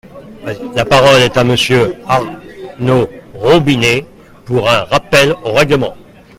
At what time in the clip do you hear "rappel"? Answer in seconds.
4.85-5.35